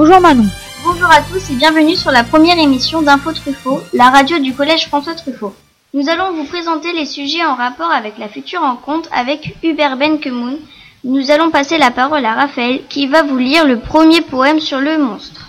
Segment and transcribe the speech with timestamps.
[0.00, 0.46] Bonjour Manon.
[0.84, 4.86] Bonjour à tous et bienvenue sur la première émission d'Info Truffaut, la radio du collège
[4.86, 5.52] François Truffaut.
[5.92, 10.58] Nous allons vous présenter les sujets en rapport avec la future rencontre avec Hubert Benkemoun.
[11.02, 14.78] Nous allons passer la parole à Raphaël qui va vous lire le premier poème sur
[14.78, 15.47] le monstre.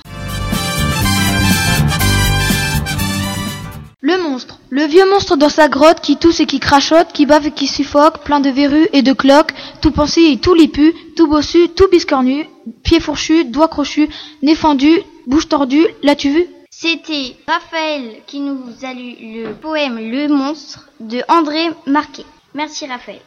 [4.71, 7.65] Le vieux monstre dans sa grotte qui tousse et qui crachote, qui bave et qui
[7.65, 9.51] suffoque, plein de verrues et de cloques,
[9.81, 12.47] tout pensé et tout lipu, tout bossu, tout biscornu,
[12.83, 14.09] pieds fourchus, doigts crochus,
[14.43, 16.45] nez fendu, bouche tordue, l'as-tu vu?
[16.69, 22.25] C'était Raphaël qui nous a lu le poème Le monstre de André Marquet.
[22.53, 23.21] Merci Raphaël.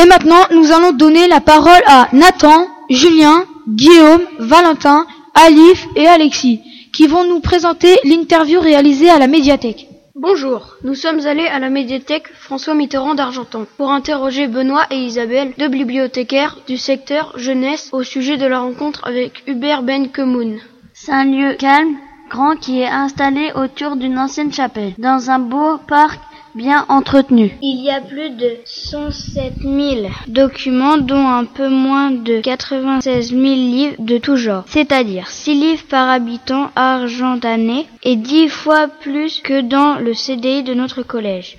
[0.00, 6.60] Et maintenant, nous allons donner la parole à Nathan, Julien, Guillaume, Valentin, Alif et Alexis,
[6.96, 9.86] qui vont nous présenter l'interview réalisée à la médiathèque.
[10.14, 15.52] Bonjour, nous sommes allés à la médiathèque François Mitterrand d'Argenton pour interroger Benoît et Isabelle,
[15.58, 20.58] deux bibliothécaires du secteur jeunesse au sujet de la rencontre avec Hubert Ben Kemoun.
[20.94, 21.96] C'est un lieu calme,
[22.30, 26.18] grand qui est installé autour d'une ancienne chapelle, dans un beau parc
[26.56, 27.52] bien entretenu.
[27.60, 33.42] Il y a plus de 107 000 documents, dont un peu moins de 96 000
[33.42, 39.60] livres de tout genre, c'est-à-dire 6 livres par habitant argentanais et 10 fois plus que
[39.60, 41.58] dans le CDI de notre collège.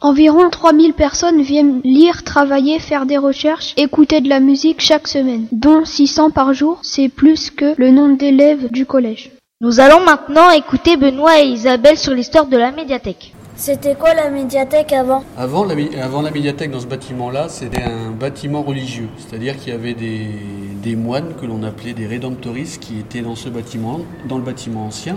[0.00, 5.46] Environ 3000 personnes viennent lire, travailler, faire des recherches, écouter de la musique chaque semaine,
[5.50, 9.30] dont 600 par jour, c'est plus que le nombre d'élèves du collège.
[9.62, 13.32] Nous allons maintenant écouter Benoît et Isabelle sur l'histoire de la médiathèque.
[13.56, 18.10] C'était quoi la médiathèque avant avant la, avant la médiathèque dans ce bâtiment-là, c'était un
[18.10, 19.08] bâtiment religieux.
[19.16, 23.48] C'est-à-dire qu'il y avait des, moines que l'on appelait des rédemptoristes qui étaient dans ce
[23.48, 25.16] bâtiment, dans le bâtiment ancien.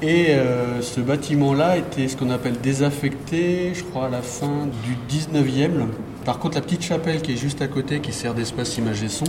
[0.00, 5.16] Et euh, ce bâtiment-là était ce qu'on appelle désaffecté, je crois, à la fin du
[5.16, 5.86] 19e.
[6.24, 9.08] Par contre, la petite chapelle qui est juste à côté, qui sert d'espace image et
[9.08, 9.24] son,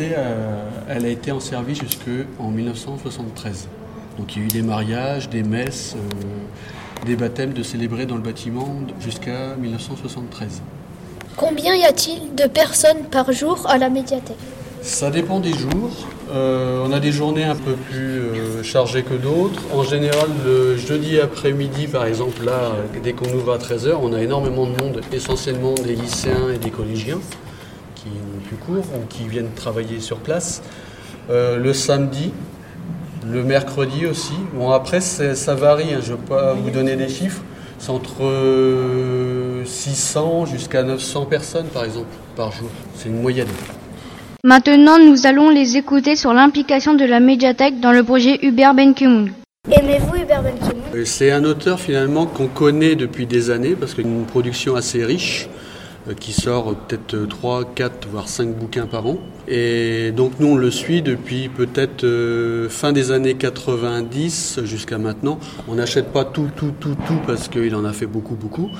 [0.00, 3.68] euh, elle a été en service jusqu'en 1973.
[4.18, 6.24] Donc il y a eu des mariages, des messes, euh,
[7.04, 8.68] des baptêmes de célébrer dans le bâtiment
[9.00, 10.62] jusqu'à 1973.
[11.36, 14.36] Combien y a-t-il de personnes par jour à la médiathèque?
[14.82, 15.90] Ça dépend des jours.
[16.30, 19.62] Euh, on a des journées un peu plus euh, chargées que d'autres.
[19.72, 22.72] En général, le jeudi après-midi, par exemple, là,
[23.02, 26.70] dès qu'on ouvre à 13h, on a énormément de monde, essentiellement des lycéens et des
[26.70, 27.20] collégiens
[27.94, 30.62] qui ont plus cours ou qui viennent travailler sur place.
[31.30, 32.32] Euh, le samedi,
[33.30, 34.34] le mercredi aussi.
[34.54, 37.42] Bon, après, ça varie, hein, je ne vais pas vous donner des chiffres.
[37.78, 38.32] C'est entre
[39.64, 42.68] 600 jusqu'à 900 personnes, par exemple, par jour.
[42.96, 43.48] C'est une moyenne.
[44.44, 49.32] Maintenant, nous allons les écouter sur l'implication de la médiathèque dans le projet Hubert Benkemoun.
[49.70, 50.82] Aimez-vous Hubert Benkemoun?
[50.94, 54.76] Euh, C'est un auteur finalement qu'on connaît depuis des années parce qu'il a une production
[54.76, 55.63] assez riche euh,
[56.12, 59.18] qui sort euh, peut-être 3, 4, voire 5 bouquins par an.
[59.48, 65.38] Et donc nous on le suit depuis peut-être euh, fin des années 90 jusqu'à maintenant.
[65.68, 68.70] On n'achète pas tout, tout, tout, tout parce qu'il en a fait beaucoup, beaucoup.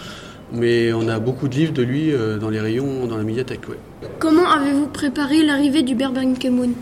[0.53, 3.69] Mais on a beaucoup de livres de lui euh, dans les rayons, dans la médiathèque.
[3.69, 3.79] Ouais.
[4.19, 6.75] Comment avez-vous préparé l'arrivée d'Hubert Ben Kemoun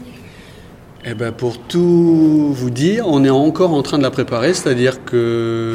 [1.05, 5.05] Eh ben pour tout vous dire, on est encore en train de la préparer, c'est-à-dire
[5.05, 5.75] que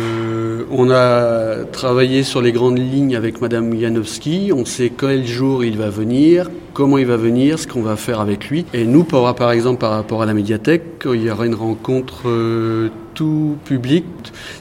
[0.71, 5.77] on a travaillé sur les grandes lignes avec Madame Janowski, on sait quel jour il
[5.77, 8.65] va venir, comment il va venir, ce qu'on va faire avec lui.
[8.73, 12.29] Et nous, par, par exemple, par rapport à la médiathèque, il y aura une rencontre
[12.29, 14.05] euh, tout public.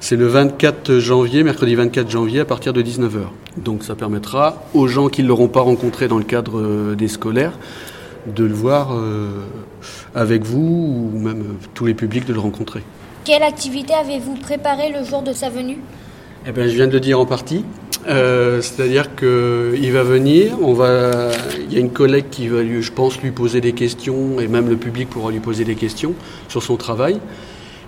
[0.00, 3.20] C'est le 24 janvier, mercredi 24 janvier, à partir de 19h.
[3.56, 7.08] Donc ça permettra aux gens qui ne l'auront pas rencontré dans le cadre euh, des
[7.08, 7.56] scolaires
[8.34, 9.30] de le voir euh,
[10.14, 12.82] avec vous ou même euh, tous les publics de le rencontrer.
[13.24, 15.78] Quelle activité avez-vous préparée le jour de sa venue?
[16.46, 17.64] Eh bien, je viens de le dire en partie.
[18.06, 22.82] Euh, C'est-à-dire qu'il va venir, on va, il y a une collègue qui va, lui,
[22.82, 26.14] je pense, lui poser des questions, et même le public pourra lui poser des questions
[26.48, 27.18] sur son travail.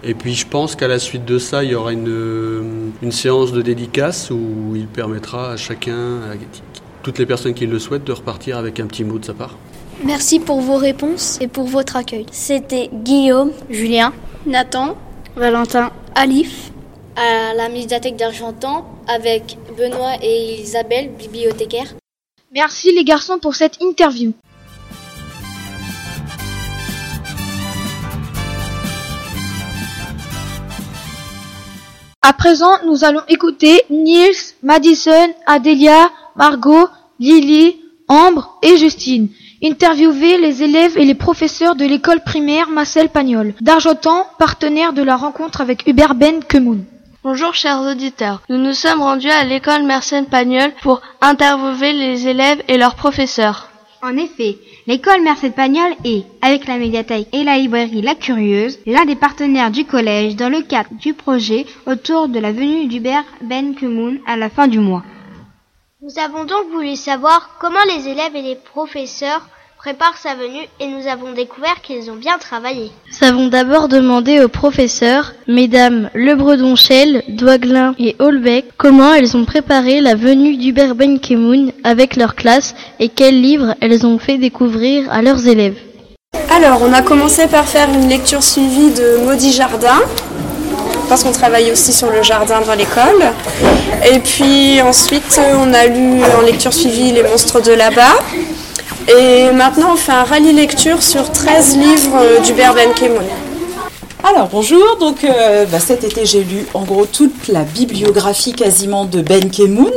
[0.03, 3.53] Et puis, je pense qu'à la suite de ça, il y aura une, une séance
[3.53, 6.35] de dédicace où il permettra à chacun, à
[7.03, 9.57] toutes les personnes qui le souhaitent, de repartir avec un petit mot de sa part.
[10.05, 12.27] Merci pour vos réponses et pour votre accueil.
[12.31, 14.13] C'était Guillaume, Julien,
[14.47, 14.97] Nathan,
[15.35, 16.71] Valentin, Alif,
[17.17, 21.95] à la médiathèque d'Argentan avec Benoît et Isabelle, bibliothécaires.
[22.53, 24.33] Merci les garçons pour cette interview.
[32.23, 36.87] À présent, nous allons écouter Niels, Madison, Adélia, Margot,
[37.19, 39.29] Lily, Ambre et Justine
[39.63, 45.17] interviewer les élèves et les professeurs de l'école primaire Marcel Pagnol d'Argentan, partenaire de la
[45.17, 46.85] rencontre avec Hubert Ben Kemoun.
[47.25, 52.63] Bonjour chers auditeurs, nous nous sommes rendus à l'école Mersenne Pagnol pour interviewer les élèves
[52.69, 53.69] et leurs professeurs.
[54.01, 59.05] En effet, l'école Merced Pagnol est, avec la médiathèque et la librairie La Curieuse, l'un
[59.05, 63.75] des partenaires du collège dans le cadre du projet autour de la venue d'Hubert Ben
[63.75, 65.03] Kemoun à la fin du mois.
[66.01, 69.49] Nous avons donc voulu savoir comment les élèves et les professeurs
[69.79, 72.93] préparent sa venue et nous avons découvert qu'ils ont bien travaillé.
[73.11, 80.01] Nous avons d'abord demandé aux professeurs, mesdames Lebredonchel, Douaglin et Holbeck, comment elles ont préparé
[80.01, 85.11] la venue d'Hubert Ben Kemoun avec leur classe et quels livres elles ont fait découvrir
[85.11, 85.79] à leurs élèves.
[86.49, 89.99] Alors, on a commencé par faire une lecture suivie de Maudit Jardin,
[91.09, 93.33] parce qu'on travaille aussi sur le jardin dans l'école.
[94.13, 98.19] Et puis ensuite, on a lu en lecture suivie Les monstres de là-bas.
[99.09, 103.25] Et maintenant, on fait un rallye lecture sur 13 livres d'Hubert Ben Kemoun.
[104.25, 109.05] Alors bonjour, donc euh, bah, cet été j'ai lu en gros toute la bibliographie quasiment
[109.05, 109.93] de Ben Kemoun,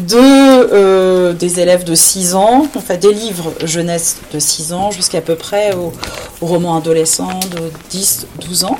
[0.00, 4.90] de, euh, des élèves de 6 ans, en fait des livres jeunesse de 6 ans
[4.90, 5.94] jusqu'à peu près aux
[6.42, 8.78] au romans adolescents de 10-12 ans.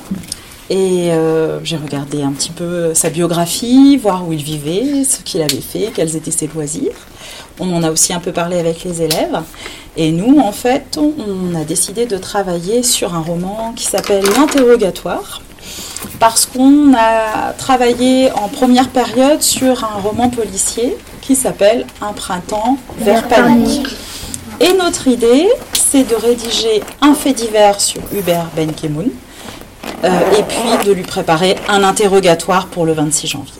[0.70, 5.40] Et euh, j'ai regardé un petit peu sa biographie, voir où il vivait, ce qu'il
[5.40, 6.92] avait fait, quels étaient ses loisirs.
[7.58, 9.40] On en a aussi un peu parlé avec les élèves.
[9.96, 15.40] Et nous, en fait, on a décidé de travailler sur un roman qui s'appelle L'interrogatoire.
[16.20, 22.78] Parce qu'on a travaillé en première période sur un roman policier qui s'appelle Un printemps
[22.98, 23.88] vers panique.
[24.60, 29.27] Et notre idée, c'est de rédiger un fait divers sur Hubert Ben Kemoun, euh,
[30.04, 33.52] et puis de lui préparer un interrogatoire pour le 26 janvier.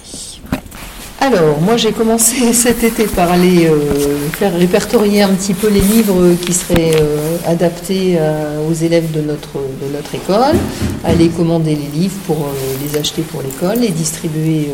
[1.21, 5.81] Alors, moi j'ai commencé cet été par aller euh, faire répertorier un petit peu les
[5.81, 10.57] livres qui seraient euh, adaptés euh, aux élèves de notre, de notre école,
[11.05, 12.49] aller commander les livres pour
[12.81, 14.71] les acheter pour l'école, les distribuer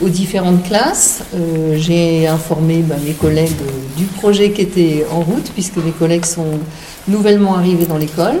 [0.00, 1.22] aux différentes classes.
[1.74, 3.52] j'ai informé bah, mes collègues
[3.96, 6.58] du projet qui était en route, puisque mes collègues sont
[7.06, 8.40] nouvellement arrivés dans l'école.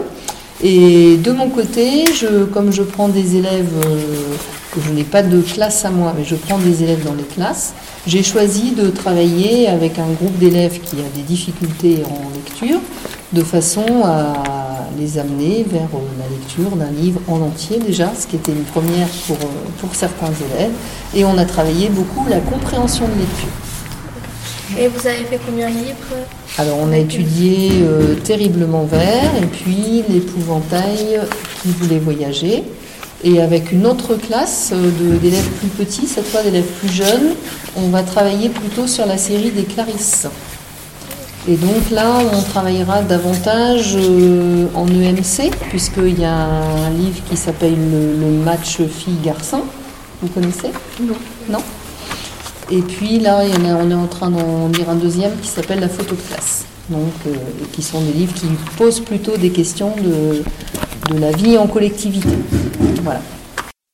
[0.62, 2.04] Et de mon côté,
[2.52, 4.36] comme je prends des élèves, euh,
[4.80, 7.74] je n'ai pas de classe à moi, mais je prends des élèves dans les classes,
[8.06, 12.80] j'ai choisi de travailler avec un groupe d'élèves qui a des difficultés en lecture,
[13.32, 14.32] de façon à
[14.98, 18.64] les amener vers euh, la lecture d'un livre en entier déjà, ce qui était une
[18.64, 19.48] première pour, euh,
[19.80, 20.72] pour certains élèves.
[21.14, 24.78] Et on a travaillé beaucoup la compréhension de lecture.
[24.78, 25.96] Et vous avez fait combien de livres?
[26.58, 31.20] Alors on a étudié euh, Terriblement vert et puis l'épouvantail
[31.62, 32.62] qui voulait voyager.
[33.24, 37.34] Et avec une autre classe euh, d'élèves plus petits, cette fois d'élèves plus jeunes,
[37.76, 40.26] on va travailler plutôt sur la série des Clarisses.
[41.48, 47.36] Et donc là, on travaillera davantage euh, en EMC, puisqu'il y a un livre qui
[47.36, 49.62] s'appelle le, le match fille-garçon.
[50.20, 50.70] Vous connaissez?
[51.00, 51.14] Non.
[51.48, 51.58] Non?
[52.70, 55.32] Et puis là, il y en a, on est en train d'en lire un deuxième
[55.40, 56.64] qui s'appelle La photo de classe.
[56.88, 57.34] Donc, euh,
[57.72, 60.42] qui sont des livres qui posent plutôt des questions de,
[61.14, 62.28] de la vie en collectivité.
[63.02, 63.20] Voilà.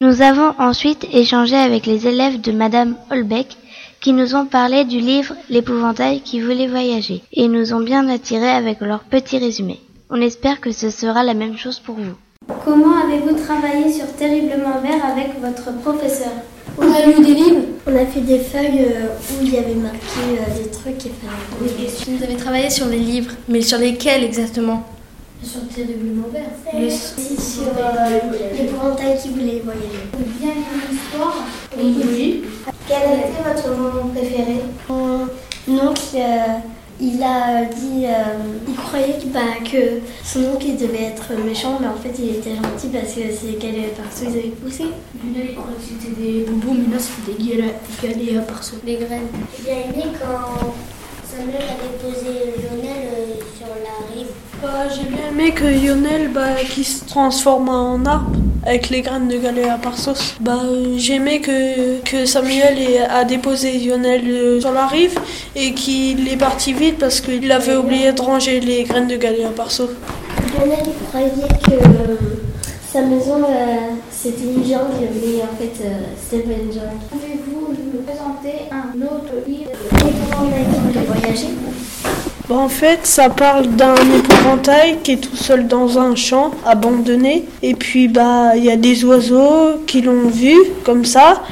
[0.01, 3.57] Nous avons ensuite échangé avec les élèves de Madame Holbeck
[4.01, 8.49] qui nous ont parlé du livre L'épouvantail qui voulait voyager et nous ont bien attirés
[8.49, 9.81] avec leur petit résumé.
[10.09, 12.15] On espère que ce sera la même chose pour vous.
[12.65, 16.33] Comment avez-vous travaillé sur Terriblement Vert avec votre professeur?
[16.81, 17.61] On a lu des livres.
[17.87, 19.99] On a fait des feuilles euh, où il y avait marqué
[20.31, 21.11] euh, des trucs et
[21.61, 21.71] Oui,
[22.17, 24.85] Vous avez travaillé sur les livres, mais sur lesquels exactement?
[25.43, 26.43] Sur Terriblement Vert.
[26.75, 28.19] Le- sur euh,
[28.59, 30.05] l'épouvantail qui voulait voyager.
[30.41, 30.51] Bien
[30.91, 31.45] l'histoire
[31.79, 32.43] Oui.
[32.87, 34.57] Quel a été votre moment préféré?
[34.89, 36.59] Mon oncle, euh,
[37.01, 41.87] il a dit, euh, il croyait que, bah, que son oncle devait être méchant, mais
[41.87, 44.85] en fait il était gentil parce que c'est qu'elle parce qu'ils avaient poussé.
[45.23, 48.63] Lui, il croyait que c'était des bonbons, mais là, c'était des galets, des à part
[48.65, 48.77] ça.
[48.85, 49.29] Les graines.
[49.65, 50.75] J'ai aimé quand
[51.25, 54.29] Samuel a déposé Lionel euh, sur la rive.
[54.61, 58.33] Bah, j'ai bien aimé que Lionel, bah, qui se transforme en arbre
[58.67, 60.35] avec les graines de galets à part sauce.
[60.41, 65.19] Bah, euh, j'ai aimé que, que Samuel ait- a déposé Lionel euh, sur la rive
[65.57, 69.45] et qu'il est parti vite parce qu'il avait oublié de ranger les graines de galets
[69.45, 69.91] à part sauce.
[70.59, 71.31] Lionel croyait
[71.65, 72.17] que euh,
[72.93, 73.77] sa maison euh,
[74.11, 76.97] c'était une jungle, mais en fait euh, c'était pas une jungle.
[77.11, 79.71] Pouvez-vous nous présenter un autre livre?
[79.71, 81.49] Et comment on a voyager
[82.51, 87.45] En fait, ça parle d'un épouvantail qui est tout seul dans un champ, abandonné.
[87.63, 91.43] Et puis, bah, il y a des oiseaux qui l'ont vu, comme ça.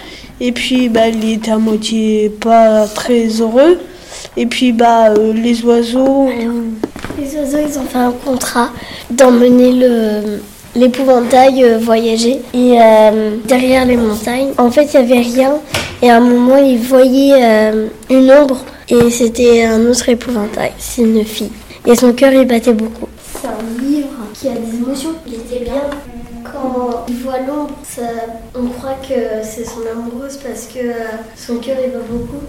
[0.41, 3.79] Et puis, bah, il était à moitié pas très heureux.
[4.39, 6.29] Et puis, bah, euh, les oiseaux...
[7.19, 8.71] Les oiseaux ils ont fait un contrat
[9.11, 10.41] d'emmener le
[10.77, 15.55] l'épouvantail euh, voyager et euh, derrière les montagnes en fait il y avait rien
[16.03, 21.03] et à un moment ils voyaient euh, une ombre et c'était un autre épouvantail c'est
[21.03, 21.51] une fille
[21.87, 23.07] et son cœur il battait beaucoup.
[23.41, 25.11] C'est un livre qui a des émotions.
[25.27, 25.83] Il était bien.
[26.45, 27.75] Quand il voit l'ombre,
[28.55, 31.05] on croit que c'est son amoureuse parce que euh,
[31.37, 32.43] son cœur il bat beaucoup.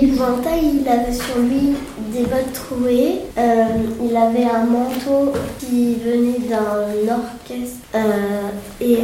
[0.00, 1.74] L'épouvantail, il avait sur lui
[2.12, 3.64] des bottes trouées, euh,
[4.02, 8.48] il avait un manteau qui venait d'un orchestre euh,
[8.80, 8.98] et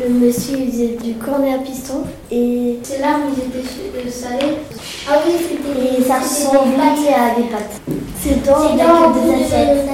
[0.00, 4.56] le monsieur il faisait du cornet à piston et ses larmes ils étaient salées.
[5.08, 6.00] Ah oui, c'était.
[6.00, 7.80] Et ça ressemblait à des pattes.
[8.20, 9.86] C'est dans, des assiettes.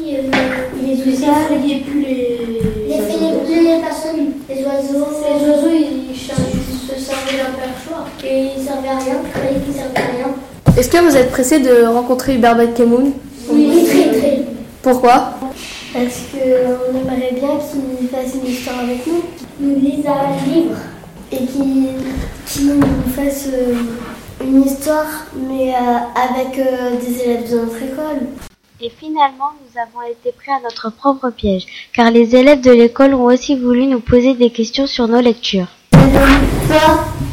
[0.00, 2.38] Il les effrayait plus les.
[2.88, 4.92] Les, les personnes, les oiseaux.
[4.92, 5.19] Les oiseaux,
[7.00, 9.16] se servaient d'un perchoir et ils servaient à rien,
[9.52, 10.34] ils qu'ils servaient à rien.
[10.76, 13.12] Est-ce que vous êtes pressé de rencontrer Hubert Kemoun
[13.48, 14.42] Oui, très très.
[14.82, 15.34] Pourquoi?
[15.92, 19.22] Parce qu'on aimerait bien qu'il fasse une histoire avec nous,
[19.58, 20.76] qu'il nous lise un livre
[21.32, 23.48] et qu'il nous fasse.
[23.52, 23.74] Euh,
[24.42, 28.26] une histoire, mais euh, avec euh, des élèves de notre école.
[28.80, 33.14] Et finalement, nous avons été pris à notre propre piège, car les élèves de l'école
[33.14, 35.68] ont aussi voulu nous poser des questions sur nos lectures.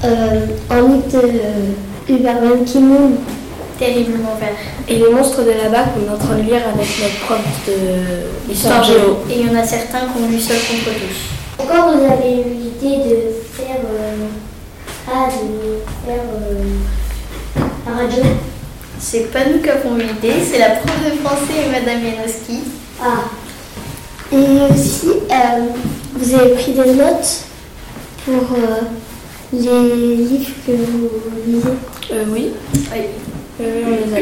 [0.04, 1.74] Euh, en mythe euh,
[2.10, 3.18] Hubert Kimoun,
[3.78, 4.50] terriblement vert.
[4.88, 7.40] Et les monstres de la bac, on est en train de lire avec notre prof
[7.68, 9.20] de l'histoire géo.
[9.30, 11.58] Et il y en a certains qui ont lu seul contre tous.
[11.58, 13.16] Pourquoi vous avez eu l'idée de
[13.54, 13.78] faire,
[15.08, 16.24] ah, de faire
[17.96, 18.24] radio
[19.00, 22.60] C'est pas nous qui avons eu l'idée, c'est la prof de français et Madame Janowski.
[23.02, 23.30] Ah.
[24.32, 25.68] Et aussi, euh,
[26.16, 27.46] vous avez pris des notes
[28.26, 28.82] pour euh,
[29.54, 31.10] les livres que vous
[31.46, 31.70] lisez
[32.12, 32.48] euh, Oui.
[32.92, 33.00] Oui.
[33.60, 34.20] on les a.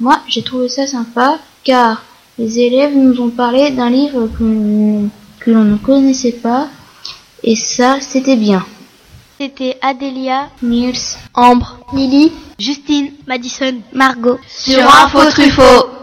[0.00, 2.02] Moi, j'ai trouvé ça sympa car
[2.38, 6.68] les élèves nous ont parlé d'un livre que l'on ne connaissait pas
[7.42, 8.64] et ça, c'était bien.
[9.38, 10.94] C'était Adélia, Niels,
[11.34, 15.93] Ambre, Lily, Justine, Madison, Margot sur Info Truffaut.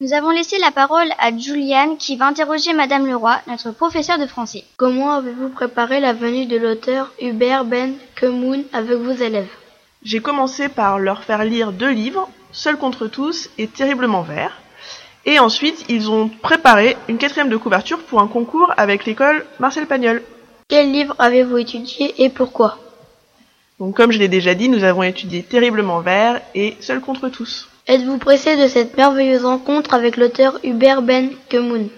[0.00, 4.26] Nous avons laissé la parole à Juliane qui va interroger Madame Leroy, notre professeur de
[4.26, 4.62] français.
[4.76, 9.50] Comment avez-vous préparé la venue de l'auteur Hubert Ben Kemoun avec vos élèves?
[10.04, 14.62] J'ai commencé par leur faire lire deux livres, Seul contre tous et Terriblement vert.
[15.26, 19.86] Et ensuite, ils ont préparé une quatrième de couverture pour un concours avec l'école Marcel
[19.86, 20.22] Pagnol.
[20.68, 22.78] Quel livre avez-vous étudié et pourquoi?
[23.80, 27.68] Donc, comme je l'ai déjà dit, nous avons étudié Terriblement Vert et Seul contre tous.
[27.88, 31.88] Êtes-vous pressé de cette merveilleuse rencontre avec l'auteur Hubert Ben Kemoun?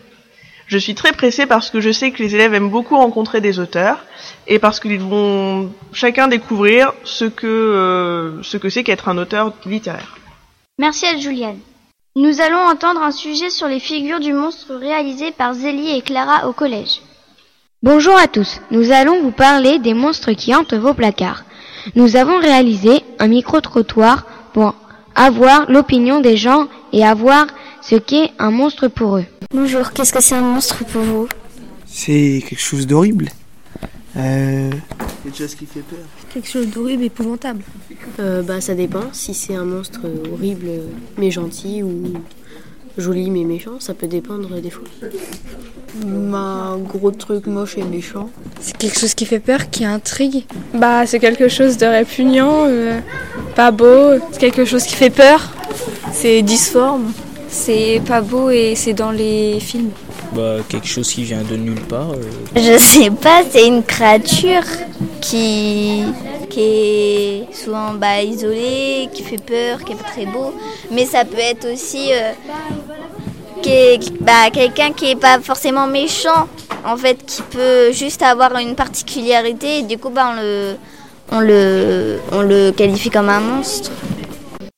[0.68, 3.58] Je suis très pressé parce que je sais que les élèves aiment beaucoup rencontrer des
[3.58, 4.04] auteurs
[4.46, 9.52] et parce qu'ils vont chacun découvrir ce que euh, ce que c'est qu'être un auteur
[9.66, 10.16] littéraire.
[10.78, 11.58] Merci à Juliane.
[12.14, 16.46] Nous allons entendre un sujet sur les figures du monstre réalisées par Zélie et Clara
[16.46, 17.02] au collège.
[17.82, 21.42] Bonjour à tous, nous allons vous parler des monstres qui hantent vos placards.
[21.96, 24.74] Nous avons réalisé un micro-trottoir pour
[25.14, 27.46] avoir l'opinion des gens et avoir
[27.82, 29.24] ce qu'est un monstre pour eux.
[29.52, 31.28] Bonjour, qu'est-ce que c'est un monstre pour vous?
[31.86, 33.28] C'est quelque chose d'horrible.
[34.16, 34.70] Euh...
[35.22, 35.98] Quelque chose qui fait peur.
[36.32, 37.62] Quelque chose d'horrible, épouvantable.
[38.18, 39.04] Euh, bah ça dépend.
[39.12, 40.00] Si c'est un monstre
[40.32, 40.68] horrible
[41.18, 42.12] mais gentil ou
[42.96, 44.84] joli mais méchant, ça peut dépendre des fois.
[46.32, 48.30] Un gros truc moche et méchant.
[48.60, 50.44] C'est quelque chose qui fait peur, qui intrigue?
[50.74, 53.00] Bah c'est quelque chose de répugnant, euh,
[53.60, 54.18] pas beau.
[54.32, 55.38] C'est quelque chose qui fait peur.
[56.12, 57.12] C'est difforme.
[57.48, 59.90] C'est pas beau et c'est dans les films.
[60.34, 62.12] Bah, quelque chose qui vient de nulle part.
[62.12, 62.22] Euh.
[62.56, 64.66] Je sais pas, c'est une créature
[65.20, 66.04] qui,
[66.48, 70.54] qui est souvent bah, isolée, qui fait peur, qui est pas très beau.
[70.90, 72.32] Mais ça peut être aussi euh,
[74.20, 76.48] bah, quelqu'un qui est pas forcément méchant,
[76.86, 80.76] en fait, qui peut juste avoir une particularité et du coup bah, on, le,
[81.30, 83.90] on, le, on le qualifie comme un monstre.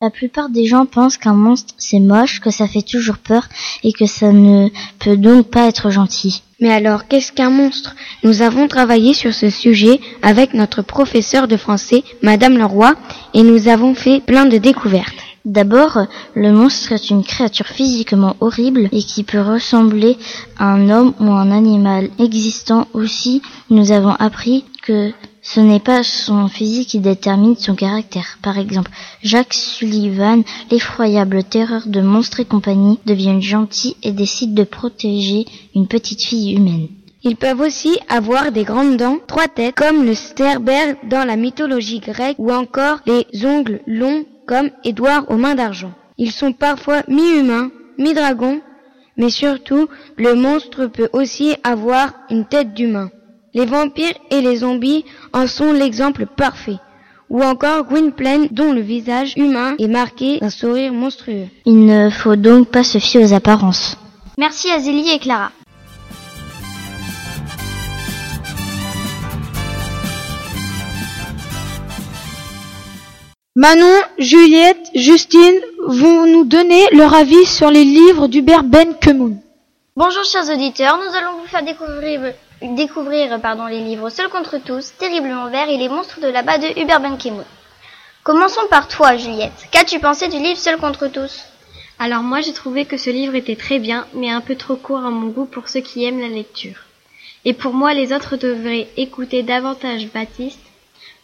[0.00, 3.46] La plupart des gens pensent qu'un monstre c'est moche, que ça fait toujours peur
[3.84, 4.68] et que ça ne
[4.98, 6.42] peut donc pas être gentil.
[6.60, 7.94] Mais alors, qu'est-ce qu'un monstre?
[8.24, 12.94] Nous avons travaillé sur ce sujet avec notre professeur de français, Madame Leroy,
[13.34, 15.14] et nous avons fait plein de découvertes.
[15.44, 15.98] D'abord,
[16.34, 20.16] le monstre est une créature physiquement horrible et qui peut ressembler
[20.56, 23.42] à un homme ou un animal existant aussi.
[23.68, 25.12] Nous avons appris que
[25.42, 28.38] ce n'est pas son physique qui détermine son caractère.
[28.42, 28.90] Par exemple,
[29.22, 35.88] Jacques Sullivan, l'effroyable terreur de monstres et compagnie, devient gentil et décide de protéger une
[35.88, 36.88] petite fille humaine.
[37.24, 42.00] Ils peuvent aussi avoir des grandes dents, trois têtes, comme le sterber dans la mythologie
[42.00, 45.92] grecque, ou encore des ongles longs comme Édouard aux mains d'argent.
[46.18, 48.60] Ils sont parfois mi-humains, mi-dragons,
[49.16, 53.10] mais surtout, le monstre peut aussi avoir une tête d'humain.
[53.54, 55.04] Les vampires et les zombies
[55.34, 56.78] en sont l'exemple parfait.
[57.28, 61.48] Ou encore Gwynplaine dont le visage humain est marqué d'un sourire monstrueux.
[61.66, 63.98] Il ne faut donc pas se fier aux apparences.
[64.38, 65.52] Merci à Zélie et Clara.
[73.54, 79.36] Manon, Juliette, Justine vont nous donner leur avis sur les livres d'Hubert Ben Kemoun.
[79.94, 82.32] Bonjour chers auditeurs, nous allons vous faire découvrir,
[82.68, 86.80] découvrir pardon, les livres Seul contre tous, Terriblement vert et Les monstres de là-bas de
[86.80, 87.44] Hubert Ben Kemoun.
[88.22, 89.66] Commençons par toi Juliette.
[89.70, 91.44] Qu'as-tu pensé du livre Seul contre tous?
[91.98, 95.04] Alors moi j'ai trouvé que ce livre était très bien, mais un peu trop court
[95.04, 96.76] à mon goût pour ceux qui aiment la lecture.
[97.44, 100.60] Et pour moi les autres devraient écouter davantage Baptiste.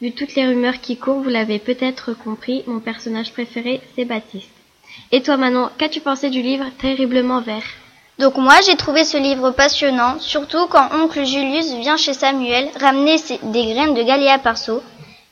[0.00, 4.50] Vu toutes les rumeurs qui courent, vous l'avez peut-être compris, mon personnage préféré c'est Baptiste.
[5.12, 7.64] Et toi Manon, qu'as-tu pensé du livre Terriblement vert?
[8.18, 13.16] Donc moi j'ai trouvé ce livre passionnant, surtout quand oncle Julius vient chez Samuel ramener
[13.44, 14.82] des graines de Galéa Parso,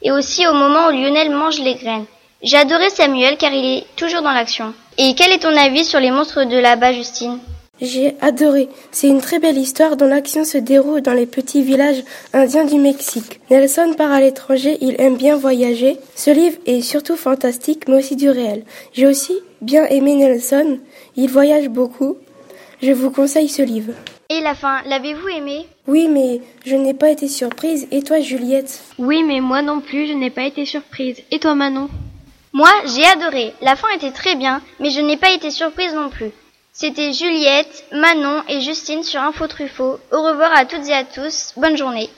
[0.03, 2.05] et aussi au moment où Lionel mange les graines.
[2.43, 4.73] J'ai adoré Samuel car il est toujours dans l'action.
[4.99, 7.41] Et quel est ton avis sur les monstres de là-bas Justine
[7.81, 8.69] J'ai adoré.
[8.93, 12.77] C'est une très belle histoire dont l'action se déroule dans les petits villages indiens du
[12.77, 13.41] Mexique.
[13.51, 15.97] Nelson part à l'étranger, il aime bien voyager.
[16.15, 18.65] Ce livre est surtout fantastique, mais aussi du réel.
[18.93, 20.79] J'ai aussi bien aimé Nelson.
[21.17, 22.17] Il voyage beaucoup.
[22.83, 23.95] Je vous conseille ce livre.
[24.29, 25.67] Et la fin, l'avez-vous aimé?
[25.87, 27.89] Oui, mais je n'ai pas été surprise.
[27.91, 28.83] Et toi, Juliette?
[28.99, 31.23] Oui, mais moi non plus, je n'ai pas été surprise.
[31.31, 31.89] Et toi Manon?
[32.53, 33.55] Moi, j'ai adoré.
[33.63, 36.33] La fin était très bien, mais je n'ai pas été surprise non plus.
[36.73, 39.99] C'était Juliette, Manon et Justine sur Info Truffaut.
[40.13, 41.55] Au revoir à toutes et à tous.
[41.57, 42.11] Bonne journée.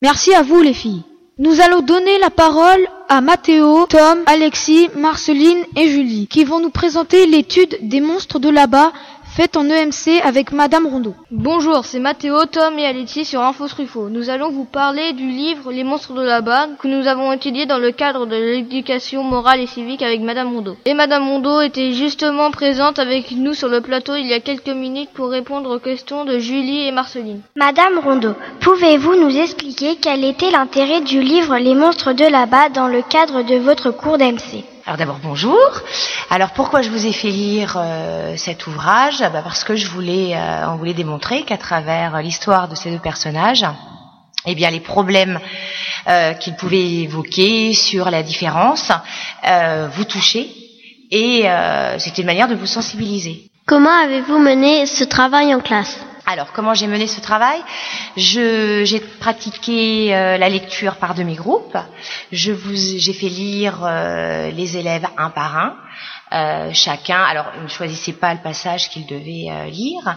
[0.00, 1.02] Merci à vous les filles.
[1.40, 6.70] Nous allons donner la parole à Mathéo, Tom, Alexis, Marceline et Julie, qui vont nous
[6.70, 8.92] présenter l'étude des monstres de là-bas
[9.38, 11.14] faite en EMC avec Madame Rondeau.
[11.30, 14.08] Bonjour, c'est Mathéo, Tom et Alexis sur Info Truffaut.
[14.08, 17.78] Nous allons vous parler du livre Les monstres de là-bas que nous avons étudié dans
[17.78, 20.76] le cadre de l'éducation morale et civique avec Madame Rondeau.
[20.86, 24.66] Et Madame Rondeau était justement présente avec nous sur le plateau il y a quelques
[24.66, 27.42] minutes pour répondre aux questions de Julie et Marceline.
[27.54, 32.88] Madame Rondeau, pouvez-vous nous expliquer quel était l'intérêt du livre Les monstres de là-bas dans
[32.88, 35.82] le cadre de votre cours d'MC Alors d'abord bonjour.
[36.30, 39.18] Alors pourquoi je vous ai fait lire euh, cet ouvrage?
[39.18, 42.98] Bah, Parce que je voulais, euh, on voulait démontrer qu'à travers l'histoire de ces deux
[42.98, 43.66] personnages,
[44.46, 45.40] eh bien les problèmes
[46.08, 48.90] euh, qu'ils pouvaient évoquer sur la différence
[49.46, 50.48] euh, vous touchaient
[51.10, 53.42] et euh, c'était une manière de vous sensibiliser.
[53.66, 56.00] Comment avez-vous mené ce travail en classe?
[56.30, 57.58] Alors, comment j'ai mené ce travail?
[58.14, 61.74] J'ai pratiqué euh, la lecture par demi-groupe.
[62.32, 62.54] J'ai
[63.14, 65.76] fait lire euh, les élèves un par un.
[66.32, 70.16] Euh, chacun, alors ils ne choisissaient pas le passage qu'ils devaient euh, lire,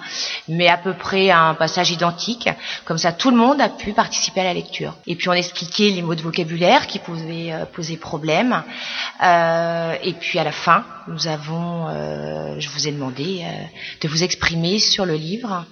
[0.50, 2.50] mais à peu près un passage identique.
[2.86, 4.96] Comme ça, tout le monde a pu participer à la lecture.
[5.08, 8.64] Et puis on expliquait les mots de vocabulaire qui pouvaient euh, poser problème.
[9.24, 13.64] Euh, et puis à la fin, nous avons, euh, je vous ai demandé euh,
[14.02, 15.66] de vous exprimer sur le livre,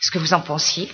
[0.00, 0.90] ce que vous en pensiez,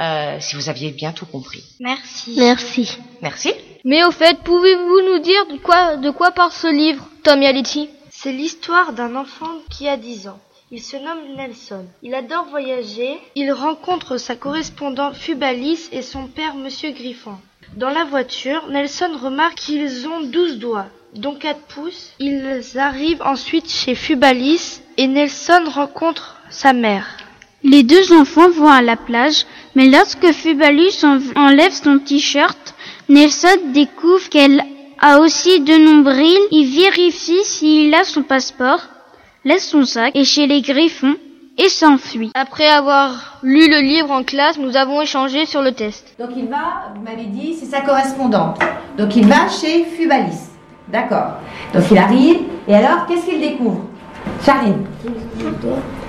[0.00, 1.62] euh, si vous aviez bien tout compris.
[1.78, 2.34] Merci.
[2.36, 2.98] Merci.
[3.22, 3.52] Merci.
[3.84, 7.90] Mais au fait, pouvez-vous nous dire de quoi, de quoi parle ce livre, Tom Alexis
[8.24, 10.40] C'est l'histoire d'un enfant qui a 10 ans.
[10.70, 11.84] Il se nomme Nelson.
[12.02, 13.18] Il adore voyager.
[13.34, 17.36] Il rencontre sa correspondante Fubalis et son père Monsieur Griffon.
[17.76, 22.12] Dans la voiture, Nelson remarque qu'ils ont 12 doigts, dont 4 pouces.
[22.18, 27.18] Ils arrivent ensuite chez Fubalis et Nelson rencontre sa mère.
[27.62, 32.74] Les deux enfants vont à la plage, mais lorsque Fubalus en- enlève son t-shirt,
[33.10, 34.64] Nelson découvre qu'elle
[35.04, 36.48] a aussi deux nombrils.
[36.50, 38.80] Il vérifie s'il a son passeport,
[39.44, 41.14] laisse son sac et chez les griffons
[41.58, 42.32] et s'enfuit.
[42.34, 46.14] Après avoir lu le livre en classe, nous avons échangé sur le test.
[46.18, 48.58] Donc il va, vous m'avez dit, c'est sa correspondante.
[48.96, 50.48] Donc il va chez Fubalis.
[50.88, 51.34] D'accord.
[51.74, 53.84] Donc il arrive, et alors qu'est-ce qu'il découvre?
[54.44, 54.86] Charline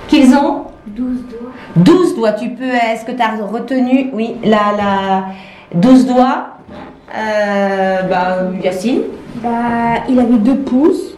[0.08, 1.52] Qu'ils ont 12 doigts.
[1.76, 2.32] 12 doigts.
[2.32, 5.24] Tu peux, est-ce que tu as retenu, oui, la, la
[5.74, 6.55] 12 doigts
[7.16, 9.02] euh, Bah, Yacine
[9.42, 9.50] Bah,
[10.08, 11.16] il avait deux pouces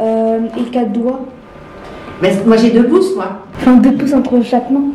[0.00, 1.20] euh, et quatre doigts.
[2.22, 3.26] Mais moi j'ai deux pouces, moi.
[3.56, 4.92] Enfin, deux pouces entre chaque main.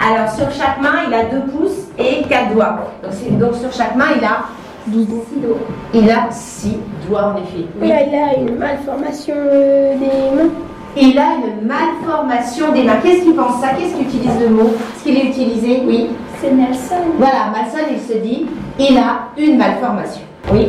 [0.00, 2.90] Alors sur chaque main, il a deux pouces et quatre doigts.
[3.38, 4.44] Donc, sur chaque main, il a
[4.86, 5.56] 12 doigts.
[5.94, 6.76] Il a six
[7.08, 7.66] doigts en effet.
[7.80, 7.88] Oui.
[7.88, 10.50] il a une malformation euh, des mains.
[10.96, 12.96] Il a une malformation des mains.
[13.02, 13.68] Qu'est-ce qu'il pense ça?
[13.78, 14.70] Qu'est-ce qu'il utilise le mot?
[14.98, 15.82] Ce qu'il est utilisé?
[15.86, 16.08] Oui.
[16.40, 16.94] C'est Nelson.
[17.18, 18.46] Voilà, Malson, il se dit,
[18.78, 20.22] il a une malformation.
[20.52, 20.68] Oui.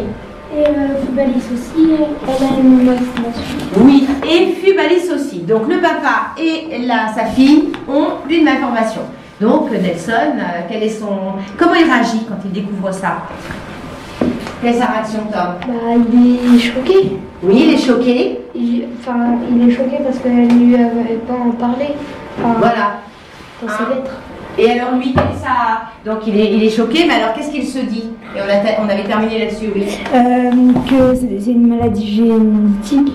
[0.55, 1.91] Et euh, Fubalis aussi,
[2.27, 3.43] elle a une même information.
[3.81, 5.39] Oui, et Fubalis aussi.
[5.41, 9.01] Donc le papa et la, sa fille ont une même information.
[9.39, 11.07] Donc Nelson, euh, quel est son...
[11.57, 13.17] comment il réagit quand il découvre ça?
[14.61, 15.53] Quelle est sa réaction, Tom?
[15.67, 17.17] Bah, il est choqué.
[17.43, 18.39] Oui, il est choqué.
[18.55, 19.15] Il- Enfin,
[19.49, 21.85] il est choqué parce qu'elle ne lui avait pas en parlé.
[22.37, 22.99] Enfin, Voilà.
[23.61, 24.11] Dans ses lettres.
[24.57, 25.83] Et alors lui, sa...
[26.09, 28.05] Donc il est, il est choqué, mais alors qu'est-ce qu'il se dit?
[28.35, 29.83] Et on, a on avait terminé là-dessus, oui.
[30.13, 30.51] Euh,
[30.89, 33.13] que c'est c'est une maladie génétique.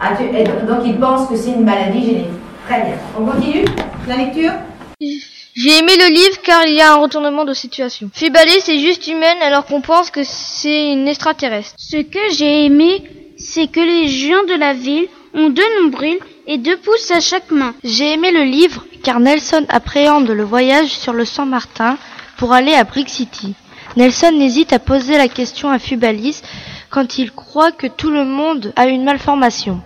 [0.00, 2.26] Ah, tu- donc il pense que c'est une maladie génétique.
[2.66, 2.94] Très bien.
[3.18, 3.64] On continue?
[4.08, 4.52] La lecture?
[5.00, 8.08] J'ai aimé le livre car il y a un retournement de situation.
[8.12, 11.74] Fibalis est juste humaine alors qu'on pense que c'est une extraterrestre.
[11.78, 13.02] Ce que j'ai aimé,
[13.36, 17.50] c'est que les gens de la ville ont deux nombrils et deux pouces à chaque
[17.50, 17.74] main.
[17.84, 21.96] J'ai aimé le livre car Nelson appréhende le voyage sur le San Martin
[22.36, 23.54] pour aller à Brick City.
[23.96, 26.42] Nelson hésite à poser la question à Fubalis
[26.90, 29.80] quand il croit que tout le monde a une malformation.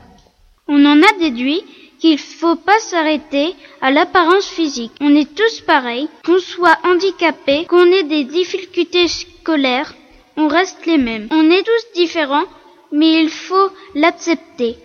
[0.69, 1.63] On en a déduit
[1.99, 4.93] qu'il faut pas s'arrêter à l'apparence physique.
[5.01, 9.95] On est tous pareils, qu'on soit handicapé, qu'on ait des difficultés scolaires,
[10.37, 11.29] on reste les mêmes.
[11.31, 12.45] On est tous différents,
[12.93, 14.77] mais il faut l'accepter.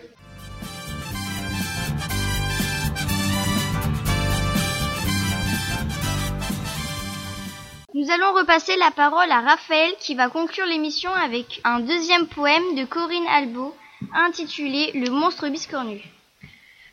[7.99, 12.75] Nous allons repasser la parole à Raphaël qui va conclure l'émission avec un deuxième poème
[12.77, 13.75] de Corinne Albo
[14.15, 16.01] intitulé Le monstre biscornu.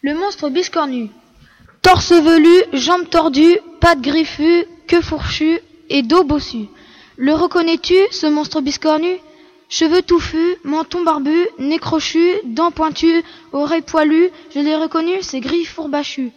[0.03, 1.11] Le monstre biscornu.
[1.81, 6.67] Torse velu, jambes tordues, pattes griffues, queue fourchue et dos bossu.
[7.17, 9.19] Le reconnais-tu, ce monstre biscornu?
[9.69, 15.73] Cheveux touffus, menton barbu, nez crochu, dents pointues, oreilles poilues, je l'ai reconnu, c'est griffes
[15.73, 16.33] fourbachues.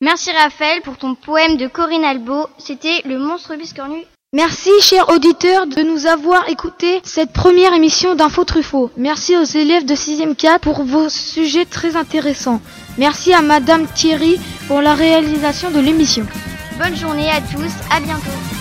[0.00, 2.46] Merci Raphaël pour ton poème de Corinne Albo.
[2.56, 4.02] C'était Le monstre biscornu.
[4.34, 8.90] Merci, chers auditeurs, de nous avoir écouté cette première émission d'Info Truffaut.
[8.96, 12.60] Merci aux élèves de 6e 4 pour vos sujets très intéressants.
[12.98, 16.26] Merci à Madame Thierry pour la réalisation de l'émission.
[16.82, 18.53] Bonne journée à tous, à bientôt.